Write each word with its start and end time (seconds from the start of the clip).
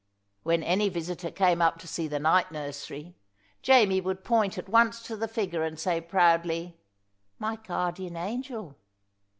When 0.41 0.63
any 0.63 0.89
visitor 0.89 1.29
came 1.29 1.61
up 1.61 1.77
to 1.77 1.87
see 1.87 2.07
the 2.07 2.17
night 2.17 2.51
nursery, 2.51 3.13
Jamie 3.61 4.01
would 4.01 4.23
point 4.23 4.57
at 4.57 4.67
once 4.67 5.03
to 5.03 5.15
the 5.15 5.27
figure 5.27 5.61
and 5.61 5.79
say 5.79 6.01
proudly, 6.01 6.79
"My 7.37 7.55
guardian 7.57 8.17
angel." 8.17 8.79